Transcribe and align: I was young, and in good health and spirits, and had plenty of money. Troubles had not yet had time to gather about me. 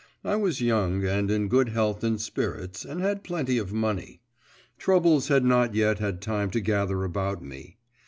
I 0.23 0.35
was 0.35 0.61
young, 0.61 1.05
and 1.05 1.29
in 1.29 1.47
good 1.47 1.69
health 1.69 2.03
and 2.03 2.19
spirits, 2.19 2.85
and 2.85 3.01
had 3.01 3.23
plenty 3.23 3.59
of 3.59 3.71
money. 3.71 4.23
Troubles 4.79 5.27
had 5.27 5.45
not 5.45 5.75
yet 5.75 5.99
had 5.99 6.21
time 6.23 6.49
to 6.49 6.59
gather 6.59 7.03
about 7.03 7.43
me. 7.43 7.77